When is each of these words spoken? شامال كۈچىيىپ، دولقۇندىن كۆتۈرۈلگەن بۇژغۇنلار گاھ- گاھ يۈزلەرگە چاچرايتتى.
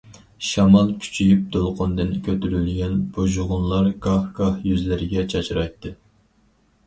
شامال 0.51 0.87
كۈچىيىپ، 1.01 1.41
دولقۇندىن 1.55 2.13
كۆتۈرۈلگەن 2.27 2.95
بۇژغۇنلار 3.17 3.91
گاھ- 4.05 4.25
گاھ 4.39 4.57
يۈزلەرگە 4.69 5.27
چاچرايتتى. 5.35 5.93